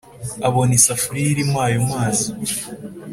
[0.47, 2.27] abona isafuriya irimo ayo mazi,